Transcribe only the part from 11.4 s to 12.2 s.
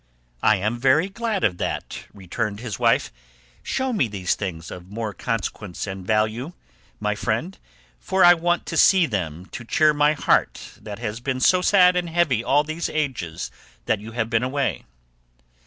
sad and